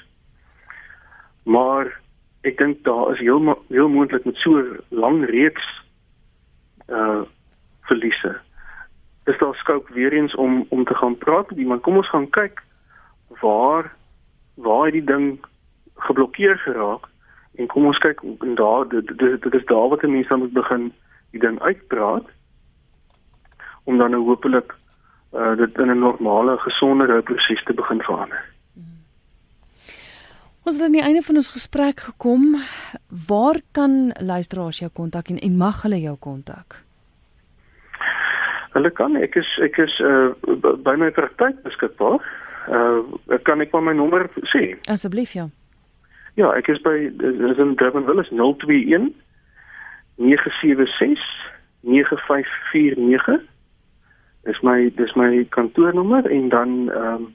[1.43, 2.01] Maar
[2.43, 5.67] ek dink daar is heel heel moontlik met so lang reeks
[6.89, 7.23] uh
[7.83, 8.41] verliese
[9.27, 11.83] is daar skop weer eens om om te gaan praat met iemand.
[11.83, 12.63] Kom ons gaan kyk
[13.41, 13.93] waar
[14.55, 15.45] waar die ding
[15.95, 17.09] geblokkeer geraak
[17.55, 20.53] en kom ons kyk en daar dit dit, dit is daar wat mense dan moet
[20.53, 20.93] begin
[21.31, 22.29] die ding uitpraat
[23.85, 24.75] om dan nou hopelik
[25.35, 28.45] uh, dit in 'n normale gesondere proses te begin verander.
[30.67, 32.57] Ons het aan die einde van ons gesprek gekom.
[33.27, 36.86] Waar kan luisteraars jou kontak en, en mag hulle jou kontak?
[38.77, 40.35] Hulle kan ek is ek is uh,
[40.85, 42.21] by my praktyk beskikbaar.
[42.69, 44.75] Uh kan ek maar my nommer sê?
[44.93, 45.47] Asseblief ja.
[46.37, 49.15] Ja, ek is by is in Durbanville is 021
[50.21, 51.25] 976
[51.89, 53.41] 9549.
[54.45, 57.35] Dis my dis my kantoornommer en dan ehm um,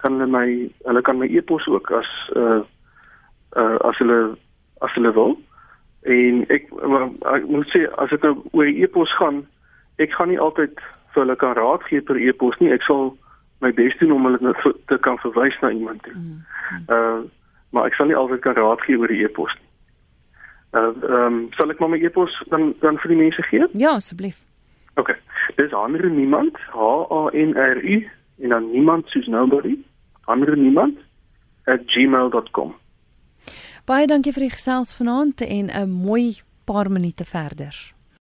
[0.00, 0.46] kan hulle my
[0.86, 2.62] hulle kan my e-pos ook as uh
[3.58, 4.36] uh as hulle
[4.86, 5.34] as hulle wil.
[6.06, 6.70] En ek,
[7.34, 9.42] ek moet sê as dit nou oor e-pos gaan
[10.00, 10.78] ek gaan nie altyd
[11.12, 12.72] vir hulle kan raad gee per e-pos nie.
[12.72, 13.12] Ek sal
[13.60, 14.54] my bes doen om hulle
[14.88, 16.14] te kan verwys na iemand toe.
[16.14, 16.86] Mm, mm.
[16.88, 17.20] Uh
[17.70, 19.68] maar ek sal nie altyd kan raad gee oor die e-pos nie.
[20.80, 23.68] Uh ehm um, sal ek maar my e-pos dan dan vir die mense gee?
[23.72, 24.42] Ja, asseblief.
[24.98, 25.14] OK.
[25.56, 27.96] Dis ander niemand H A N R U
[28.42, 29.78] en dan niemand soos nobody.
[30.24, 30.98] Ander niemand
[31.64, 32.74] @gmail.com.
[33.86, 37.74] Baie dankie vir die gesels vanaand en 'n mooi paar minute verder.